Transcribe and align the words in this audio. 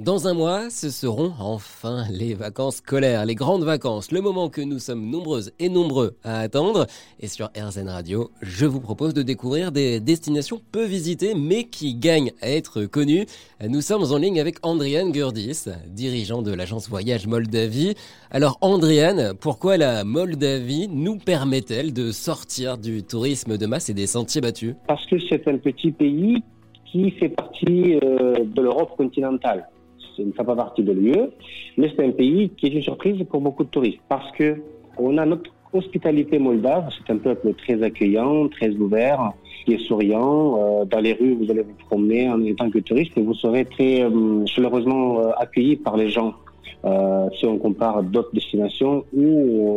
Dans 0.00 0.26
un 0.26 0.32
mois, 0.32 0.70
ce 0.70 0.88
seront 0.88 1.34
enfin 1.38 2.04
les 2.10 2.32
vacances 2.32 2.76
scolaires, 2.76 3.26
les 3.26 3.34
grandes 3.34 3.64
vacances, 3.64 4.12
le 4.12 4.22
moment 4.22 4.48
que 4.48 4.62
nous 4.62 4.78
sommes 4.78 5.10
nombreuses 5.10 5.52
et 5.58 5.68
nombreux 5.68 6.16
à 6.24 6.38
attendre. 6.38 6.86
Et 7.20 7.26
sur 7.26 7.50
RZN 7.54 7.90
Radio, 7.90 8.30
je 8.40 8.64
vous 8.64 8.80
propose 8.80 9.12
de 9.12 9.20
découvrir 9.20 9.72
des 9.72 10.00
destinations 10.00 10.58
peu 10.72 10.86
visitées 10.86 11.34
mais 11.34 11.64
qui 11.64 11.96
gagnent 11.96 12.32
à 12.40 12.48
être 12.48 12.86
connues. 12.86 13.26
Nous 13.68 13.82
sommes 13.82 14.10
en 14.10 14.16
ligne 14.16 14.40
avec 14.40 14.56
Andriane 14.62 15.12
Gurdis, 15.12 15.66
dirigeant 15.88 16.40
de 16.40 16.54
l'agence 16.54 16.88
Voyage 16.88 17.26
Moldavie. 17.26 17.94
Alors 18.30 18.56
Andriane, 18.62 19.34
pourquoi 19.38 19.76
la 19.76 20.04
Moldavie 20.04 20.88
nous 20.88 21.18
permet-elle 21.18 21.92
de 21.92 22.10
sortir 22.10 22.78
du 22.78 23.02
tourisme 23.02 23.58
de 23.58 23.66
masse 23.66 23.90
et 23.90 23.94
des 23.94 24.06
sentiers 24.06 24.40
battus? 24.40 24.76
Parce 24.88 25.04
que 25.04 25.18
c'est 25.18 25.46
un 25.46 25.58
petit 25.58 25.90
pays 25.90 26.42
qui 26.90 27.10
fait 27.10 27.28
partie 27.28 27.96
euh, 28.02 28.44
de 28.46 28.62
l'Europe 28.62 28.96
continentale 28.96 29.68
ne 30.24 30.32
fait 30.32 30.44
pas 30.44 30.56
partie 30.56 30.82
de 30.82 30.92
l'UE, 30.92 31.30
mais 31.76 31.90
c'est 31.94 32.04
un 32.04 32.10
pays 32.10 32.50
qui 32.50 32.66
est 32.66 32.70
une 32.70 32.82
surprise 32.82 33.22
pour 33.30 33.40
beaucoup 33.40 33.64
de 33.64 33.70
touristes 33.70 34.00
parce 34.08 34.30
que 34.32 34.56
on 34.98 35.16
a 35.18 35.24
notre 35.24 35.50
hospitalité 35.72 36.38
moldave, 36.38 36.90
c'est 36.96 37.12
un 37.12 37.18
peuple 37.18 37.54
très 37.54 37.82
accueillant, 37.82 38.48
très 38.48 38.70
ouvert, 38.70 39.32
qui 39.64 39.74
est 39.74 39.86
souriant. 39.86 40.58
Euh, 40.58 40.84
dans 40.84 41.00
les 41.00 41.12
rues, 41.12 41.34
vous 41.34 41.50
allez 41.50 41.62
vous 41.62 41.74
promener 41.86 42.28
en 42.28 42.42
étant 42.44 42.70
que 42.70 42.78
touriste 42.78 43.16
et 43.16 43.22
vous 43.22 43.34
serez 43.34 43.64
très 43.64 44.02
euh, 44.02 44.44
chaleureusement 44.46 45.20
euh, 45.20 45.30
accueilli 45.36 45.76
par 45.76 45.96
les 45.96 46.10
gens. 46.10 46.34
si 47.36 47.44
on 47.46 47.58
compare 47.58 48.02
d'autres 48.02 48.32
destinations 48.32 49.04
où 49.12 49.26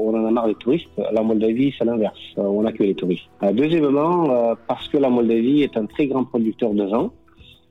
on 0.07 0.11
en 0.17 0.25
a 0.25 0.31
marre 0.31 0.47
des 0.47 0.55
touristes, 0.55 0.95
la 1.17 1.21
Moldavie, 1.21 1.73
c'est 1.77 1.83
l'inverse. 1.83 2.23
on 2.38 2.63
accueille 2.66 2.91
les 2.94 2.99
touristes. 3.03 3.30
deuxièmement, 3.61 4.16
parce 4.69 4.88
que 4.88 4.97
la 4.97 5.09
Moldavie 5.09 5.63
est 5.63 5.75
un 5.75 5.85
très 5.85 6.07
grand 6.07 6.23
producteur 6.23 6.71
de 6.73 6.85
vin 6.85 7.11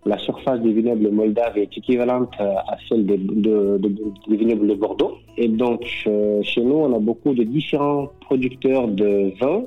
la 0.05 0.19
surface 0.19 0.61
des 0.61 0.73
vignobles 0.73 1.11
moldaves 1.11 1.57
est 1.57 1.77
équivalente 1.77 2.35
à 2.41 2.77
celle 2.89 3.07
des, 3.07 3.17
vignobles 3.17 4.67
de 4.67 4.75
Bordeaux. 4.75 5.19
Et 5.37 5.49
donc, 5.49 5.85
euh, 6.07 6.43
chez 6.43 6.61
nous, 6.61 6.75
on 6.75 6.95
a 6.95 6.99
beaucoup 6.99 7.33
de 7.33 7.45
différents 7.45 8.09
producteurs 8.21 8.89
de 8.89 9.33
vin 9.41 9.63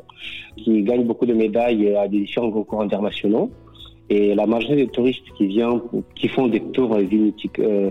qui 0.58 0.84
gagnent 0.84 1.06
beaucoup 1.06 1.26
de 1.26 1.34
médailles 1.34 1.96
à 1.96 2.08
des 2.08 2.20
différents 2.20 2.52
concours 2.52 2.82
internationaux. 2.82 3.50
Et 4.10 4.36
la 4.36 4.46
majorité 4.46 4.86
des 4.86 4.92
touristes 4.92 5.24
qui 5.38 5.48
viennent, 5.48 5.82
qui 6.16 6.28
font 6.28 6.48
des 6.48 6.60
tours 6.60 6.96
euh, 6.96 7.90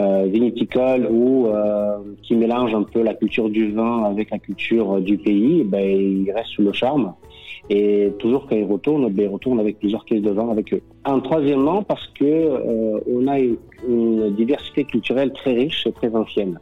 euh, 0.00 0.26
vinicoles 0.26 1.08
ou 1.10 1.48
qui 2.22 2.36
mélangent 2.36 2.74
un 2.74 2.84
peu 2.84 3.02
la 3.02 3.14
culture 3.14 3.48
du 3.48 3.72
vin 3.72 4.04
avec 4.04 4.30
la 4.30 4.38
culture 4.38 5.00
du 5.00 5.16
pays, 5.16 5.64
ben, 5.64 5.80
ils 5.80 6.30
restent 6.30 6.50
sous 6.50 6.62
le 6.62 6.72
charme. 6.72 7.14
Et 7.70 8.12
toujours 8.18 8.46
quand 8.46 8.56
ils 8.56 8.64
retournent, 8.64 9.08
ben, 9.08 9.24
ils 9.24 9.32
retournent 9.32 9.60
avec 9.60 9.78
plusieurs 9.78 10.04
caisses 10.04 10.22
de 10.22 10.30
vin 10.30 10.50
avec 10.50 10.74
eux. 10.74 10.82
En 11.04 11.20
troisièmement, 11.20 11.82
parce 11.82 12.06
que 12.08 12.24
euh, 12.24 13.00
on 13.10 13.26
a 13.26 13.38
une, 13.38 14.34
diversité 14.36 14.84
culturelle 14.84 15.32
très 15.32 15.54
riche 15.54 15.86
et 15.86 15.92
très 15.92 16.14
ancienne. 16.14 16.58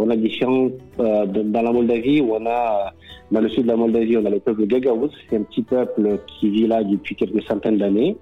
On 0.00 0.10
a 0.10 0.16
différents 0.16 0.68
euh, 0.98 1.26
dans 1.26 1.62
la 1.62 1.72
Moldavie 1.72 2.20
où 2.20 2.34
on 2.34 2.46
a 2.46 2.92
dans 3.30 3.40
le 3.40 3.48
sud 3.48 3.64
de 3.64 3.68
la 3.68 3.76
Moldavie, 3.76 4.16
on 4.16 4.24
a 4.24 4.30
le 4.30 4.40
peuple 4.40 4.66
Gagauz, 4.66 5.10
c'est 5.28 5.36
un 5.36 5.42
petit 5.42 5.62
peuple 5.62 6.18
qui 6.26 6.50
vit 6.50 6.66
là 6.66 6.82
depuis 6.82 7.14
quelques 7.14 7.42
centaines 7.42 7.78
d'années. 7.78 8.16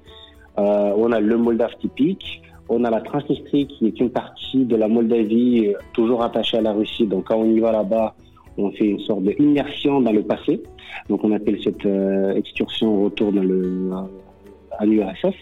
Euh, 0.58 0.92
on 0.96 1.12
a 1.12 1.20
le 1.20 1.36
Moldave 1.36 1.74
typique. 1.80 2.42
On 2.68 2.84
a 2.84 2.90
la 2.90 3.00
Transnistrie 3.00 3.66
qui 3.66 3.86
est 3.86 4.00
une 4.00 4.10
partie 4.10 4.64
de 4.64 4.74
la 4.74 4.88
Moldavie 4.88 5.72
toujours 5.92 6.22
attachée 6.22 6.58
à 6.58 6.62
la 6.62 6.72
Russie. 6.72 7.06
Donc 7.06 7.28
quand 7.28 7.36
on 7.36 7.44
y 7.44 7.60
va 7.60 7.72
là-bas, 7.72 8.14
on 8.58 8.70
fait 8.72 8.86
une 8.86 9.00
sorte 9.00 9.22
d'immersion 9.22 10.00
dans 10.00 10.12
le 10.12 10.22
passé. 10.22 10.62
Donc 11.08 11.22
on 11.24 11.32
appelle 11.32 11.58
cette 11.62 11.86
euh, 11.86 12.34
excursion 12.34 13.04
retour 13.04 13.32
dans 13.32 13.42
le, 13.42 13.90
à 14.78 14.86
l'URSS. 14.86 15.34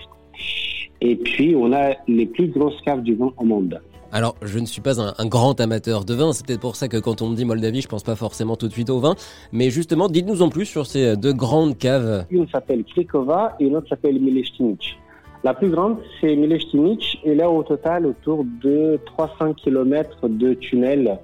Et 1.00 1.16
puis 1.16 1.54
on 1.56 1.72
a 1.72 1.94
les 2.08 2.26
plus 2.26 2.48
grosses 2.48 2.80
caves 2.84 3.02
du 3.02 3.14
vin 3.14 3.32
au 3.36 3.44
monde. 3.44 3.80
Alors, 4.12 4.36
je 4.42 4.60
ne 4.60 4.64
suis 4.64 4.80
pas 4.80 5.00
un, 5.00 5.26
grand 5.26 5.60
amateur 5.60 6.04
de 6.04 6.14
vin, 6.14 6.32
c'est 6.32 6.46
peut-être 6.46 6.60
pour 6.60 6.76
ça 6.76 6.86
que 6.86 6.98
quand 6.98 7.20
on 7.20 7.30
me 7.30 7.34
dit 7.34 7.44
Moldavie, 7.44 7.80
je 7.80 7.88
pense 7.88 8.04
pas 8.04 8.14
forcément 8.14 8.54
tout 8.54 8.68
de 8.68 8.72
suite 8.72 8.88
au 8.88 9.00
vin. 9.00 9.16
Mais 9.50 9.70
justement, 9.70 10.08
dites-nous 10.08 10.40
en 10.40 10.50
plus 10.50 10.66
sur 10.66 10.86
ces 10.86 11.16
deux 11.16 11.32
grandes 11.32 11.76
caves. 11.76 12.24
Une 12.30 12.46
s'appelle 12.48 12.84
Krikova 12.84 13.56
et 13.58 13.64
une 13.64 13.74
autre 13.74 13.88
s'appelle 13.88 14.20
Milestinic. 14.20 14.96
La 15.42 15.52
plus 15.52 15.68
grande, 15.68 15.98
c'est 16.20 16.36
Milestinic, 16.36 17.20
et 17.24 17.34
là, 17.34 17.50
au 17.50 17.64
total, 17.64 18.06
autour 18.06 18.44
de 18.62 19.00
300 19.04 19.54
km 19.54 20.28
de 20.28 20.54
tunnels 20.54 21.18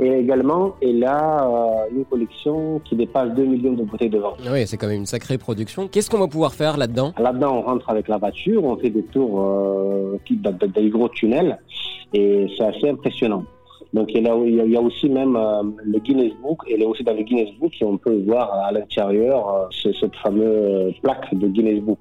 et 0.00 0.12
également, 0.20 0.74
elle 0.80 1.04
a 1.04 1.44
euh, 1.44 1.96
une 1.96 2.04
collection 2.04 2.80
qui 2.84 2.96
dépasse 2.96 3.30
2 3.34 3.44
millions 3.44 3.72
de 3.72 3.82
bouteilles 3.82 4.10
de 4.10 4.18
vin. 4.18 4.34
Oui, 4.50 4.66
c'est 4.66 4.76
quand 4.76 4.86
même 4.86 4.98
une 4.98 5.06
sacrée 5.06 5.38
production. 5.38 5.88
Qu'est-ce 5.88 6.08
qu'on 6.10 6.18
va 6.18 6.28
pouvoir 6.28 6.54
faire 6.54 6.76
là-dedans? 6.76 7.12
Là-dedans, 7.18 7.58
on 7.58 7.62
rentre 7.62 7.90
avec 7.90 8.08
la 8.08 8.18
voiture, 8.18 8.64
on 8.64 8.76
fait 8.76 8.90
des 8.90 9.02
tours 9.02 9.40
euh, 9.40 10.18
des 10.30 10.88
gros 10.90 11.08
tunnels 11.08 11.58
et 12.12 12.46
c'est 12.56 12.64
assez 12.64 12.88
impressionnant. 12.88 13.44
Donc 13.94 14.10
il 14.14 14.22
y, 14.22 14.28
a, 14.28 14.36
il 14.36 14.70
y 14.70 14.76
a 14.76 14.80
aussi 14.80 15.08
même 15.08 15.34
euh, 15.34 15.62
le 15.82 15.98
Guinness 15.98 16.32
Book, 16.42 16.60
elle 16.70 16.82
est 16.82 16.86
aussi 16.86 17.02
dans 17.02 17.14
le 17.14 17.22
Guinness 17.22 17.54
Book 17.58 17.72
et 17.80 17.84
on 17.84 17.96
peut 17.96 18.22
voir 18.26 18.52
à 18.52 18.70
l'intérieur 18.70 19.48
euh, 19.48 19.92
cette 19.98 20.14
fameuse 20.16 20.94
plaque 21.02 21.34
de 21.34 21.48
Guinness 21.48 21.80
Book. 21.80 22.00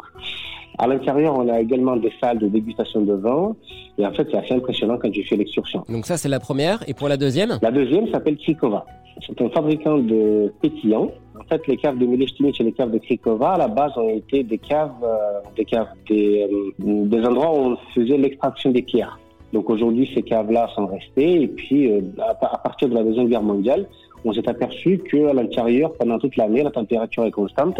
À 0.78 0.88
l'intérieur, 0.88 1.36
on 1.38 1.48
a 1.50 1.60
également 1.60 1.96
des 1.96 2.12
salles 2.22 2.40
de 2.40 2.48
dégustation 2.48 3.02
de 3.02 3.14
vin. 3.14 3.56
Et 3.98 4.06
en 4.06 4.14
fait, 4.14 4.28
c'est 4.32 4.38
assez 4.38 4.54
impressionnant 4.54 4.98
quand 5.02 5.10
tu 5.10 5.24
fais 5.24 5.36
l'excursion. 5.36 5.84
Donc 5.90 6.06
ça, 6.06 6.18
c'est 6.18 6.30
la 6.30 6.40
première. 6.40 6.84
Et 6.88 6.94
pour 6.94 7.10
la 7.10 7.18
deuxième? 7.18 7.58
La 7.62 7.72
deuxième 7.72 8.08
s'appelle 8.12 8.38
Krikova. 8.38 8.86
C'est 9.26 9.42
un 9.42 9.50
fabricant 9.50 9.98
de 9.98 10.54
pétillants. 10.62 11.10
En 11.40 11.44
fait, 11.50 11.66
les 11.68 11.78
caves 11.78 11.98
de 11.98 12.06
Milestinic 12.06 12.60
et 12.62 12.64
les 12.64 12.72
caves 12.72 12.92
de 12.92 13.00
Krikova, 13.00 13.54
à 13.54 13.58
la 13.58 13.68
base, 13.68 13.98
ont 13.98 14.10
été 14.10 14.44
des 14.44 14.60
caves, 14.60 14.92
euh, 15.04 15.40
des 15.56 15.66
caves, 15.66 15.88
des, 16.08 16.48
euh, 16.52 17.06
des 17.06 17.26
endroits 17.26 17.52
où 17.52 17.72
on 17.72 17.78
faisait 17.96 18.18
l'extraction 18.18 18.72
des 18.72 18.84
pierres. 18.84 19.18
Donc 19.54 19.70
aujourd'hui, 19.70 20.10
ces 20.14 20.22
caves-là 20.24 20.70
sont 20.76 20.88
restées. 20.88 21.42
Et 21.44 21.48
puis, 21.48 21.92
euh, 21.92 22.02
à, 22.20 22.58
partir 22.58 22.90
de 22.90 22.94
la 22.94 23.04
Deuxième 23.04 23.30
Guerre 23.30 23.44
mondiale, 23.44 23.88
on 24.26 24.34
s'est 24.34 24.48
aperçu 24.48 25.00
qu'à 25.10 25.34
l'intérieur, 25.34 25.94
pendant 25.94 26.20
toute 26.20 26.36
l'année, 26.36 26.64
la 26.64 26.72
température 26.72 27.26
est 27.26 27.32
constante. 27.32 27.80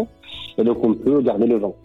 Et 0.56 0.64
donc, 0.64 0.82
on 0.82 0.94
peut 0.94 1.20
garder 1.20 1.46
le 1.46 1.56
vent. 1.56 1.76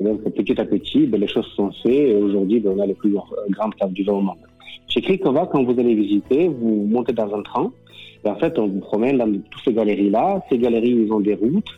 Et 0.00 0.04
donc, 0.04 0.22
petit 0.22 0.60
à 0.60 0.64
petit, 0.64 1.06
ben, 1.06 1.20
les 1.20 1.28
choses 1.28 1.46
sont 1.56 1.70
faites 1.82 1.92
et 1.92 2.14
aujourd'hui, 2.14 2.60
ben, 2.60 2.74
on 2.76 2.80
a 2.80 2.86
les 2.86 2.94
plus 2.94 3.12
grandes 3.50 3.74
caves 3.74 3.92
du 3.92 4.04
vin 4.04 4.14
au 4.14 4.20
monde. 4.20 4.36
Chez 4.88 5.00
Krikova, 5.02 5.48
quand 5.50 5.62
vous 5.64 5.78
allez 5.78 5.94
visiter, 5.94 6.48
vous 6.48 6.86
montez 6.88 7.12
dans 7.12 7.34
un 7.34 7.42
train 7.42 7.70
et 8.24 8.28
en 8.28 8.36
fait, 8.36 8.58
on 8.58 8.66
vous 8.66 8.80
promène 8.80 9.18
dans 9.18 9.30
toutes 9.50 9.64
ces 9.64 9.72
galeries-là. 9.72 10.42
Ces 10.48 10.58
galeries, 10.58 11.04
ils 11.06 11.12
ont 11.12 11.20
des 11.20 11.34
routes. 11.34 11.70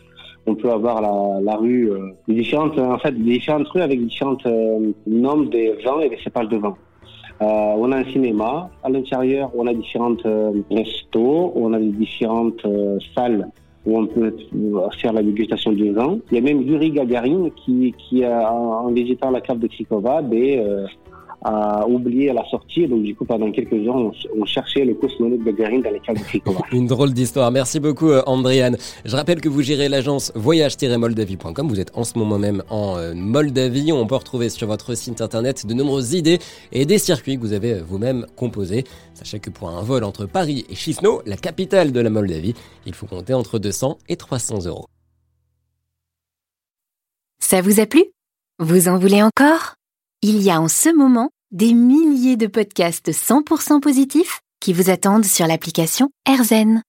On 0.47 0.55
peut 0.55 0.71
avoir 0.71 1.03
la, 1.03 1.57
rue, 1.57 1.93
euh, 1.93 2.13
différentes, 2.27 2.79
en 2.79 2.99
fait, 2.99 3.13
différentes 3.13 3.69
rues 3.69 3.83
avec 3.83 4.03
différentes 4.05 4.47
euh, 4.47 4.91
noms 5.07 5.43
des 5.43 5.75
vins 5.85 6.01
et 6.01 6.09
des 6.09 6.19
cépages 6.19 6.49
de 6.49 6.57
vin. 6.57 6.75
Euh, 7.43 7.75
on 7.79 7.91
a 7.93 7.99
un 7.99 8.05
cinéma. 8.05 8.71
À 8.83 8.91
l'intérieur, 8.91 9.51
on 9.55 9.67
a 9.67 9.73
différentes 9.73 10.25
euh, 10.27 10.53
restos, 10.71 11.53
on 11.55 11.73
a 11.73 11.79
différentes 11.79 12.65
euh, 12.67 12.99
salles 13.15 13.49
où 13.87 13.99
on 13.99 14.07
peut 14.07 14.35
faire 15.01 15.13
la 15.13 15.23
dégustation 15.23 15.73
du 15.73 15.93
vin. 15.93 16.19
Il 16.31 16.37
y 16.37 16.39
a 16.39 16.43
même 16.43 16.63
Yuri 16.63 16.91
Gagarin 16.91 17.49
qui, 17.57 17.95
qui 17.99 18.25
a, 18.25 18.53
en 18.53 18.91
visitant 18.93 19.31
la 19.31 19.41
cave 19.41 19.59
de 19.59 19.67
Krikova, 19.67 20.23
ben, 20.23 20.87
a 21.43 21.87
oublié 21.87 22.31
à 22.31 22.35
la 22.35 22.45
sortie. 22.49 22.87
Donc, 22.87 23.03
du 23.03 23.15
coup, 23.15 23.25
pendant 23.25 23.51
quelques 23.51 23.73
heures, 23.73 23.97
on, 23.97 24.45
cherchait 24.45 24.85
le 24.85 24.95
cosmonaute 24.95 25.43
Gagarin 25.45 25.79
dans 25.81 25.91
les 25.91 26.01
caves 26.01 26.17
de. 26.17 26.51
Une 26.77 26.87
drôle 26.87 27.13
d'histoire. 27.13 27.51
Merci 27.51 27.81
beaucoup, 27.81 28.11
euh, 28.11 28.23
Andriane. 28.27 28.77
Je 29.05 29.17
rappelle 29.17 29.41
que 29.41 29.49
vous 29.49 29.63
gérez 29.63 29.89
l'agence 29.89 30.33
voyage-moldavie.com. 30.35 31.69
Vous 31.69 31.81
êtes 31.81 31.97
en 31.97 32.05
ce 32.05 32.19
moment 32.19 32.39
même 32.39 32.63
en 32.69 32.97
euh, 32.99 33.15
Moldavie. 33.15 33.93
On 33.93 34.07
peut 34.07 34.17
retrouver 34.17 34.49
sur 34.49 34.67
votre 34.67 34.95
site 34.95 35.21
internet 35.21 35.67
de 35.67 35.75
nombreuses 35.75 36.15
idées 36.15 36.39
et 36.73 36.85
des 36.87 36.99
circuits 36.99 37.37
que 37.37 37.43
vous 37.43 37.53
avez 37.53 37.75
euh, 37.75 37.83
vous-même 37.87 38.27
composés. 38.37 38.85
Sachez 39.15 39.39
que 39.39 39.51
pour 39.51 39.71
un 39.71 39.83
vol 39.83 40.05
entre 40.05 40.27
Paris 40.27 40.67
et 40.69 40.75
Chisinau, 40.75 41.23
la 41.27 41.37
capitale 41.37 41.93
de 41.93 42.01
la 42.01 42.11
Moldavie, 42.11 42.55
il 42.87 42.95
faut 42.95 43.07
compter 43.07 43.35
entre 43.35 43.59
200 43.59 43.99
et 44.09 44.17
300 44.17 44.67
euros. 44.67 44.87
Ça 47.41 47.63
vous 47.63 47.81
a 47.81 47.87
plu? 47.87 48.05
Vous 48.59 48.89
en 48.89 48.99
voulez 48.99 49.23
encore? 49.23 49.75
Il 50.23 50.43
y 50.43 50.51
a 50.51 50.61
en 50.61 50.69
ce 50.69 50.95
moment 50.95 51.31
des 51.51 51.73
milliers 51.73 52.37
de 52.37 52.47
podcasts 52.47 53.11
100% 53.11 53.81
positifs 53.81 54.43
qui 54.61 54.75
vous 54.75 54.91
attendent 54.91 55.25
sur 55.25 55.47
l'application 55.47 56.11
AirZen. 56.29 56.83